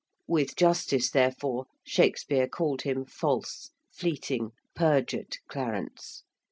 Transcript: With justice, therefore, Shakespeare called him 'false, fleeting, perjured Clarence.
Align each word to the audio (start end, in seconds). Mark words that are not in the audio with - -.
With 0.25 0.55
justice, 0.55 1.11
therefore, 1.11 1.67
Shakespeare 1.85 2.47
called 2.47 2.81
him 2.81 3.05
'false, 3.05 3.69
fleeting, 3.93 4.49
perjured 4.73 5.37
Clarence. 5.47 6.23